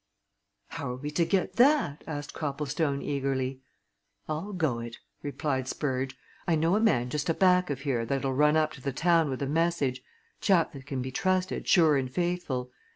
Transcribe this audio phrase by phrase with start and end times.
[0.69, 3.61] "How are we to get that?" asked Copplestone, eagerly.
[4.27, 6.17] "I'll go it," replied Spurge.
[6.47, 9.43] "I know a man just aback of here that'll run up to the town with
[9.43, 10.01] a message
[10.39, 12.71] chap that can be trusted, sure and faithful.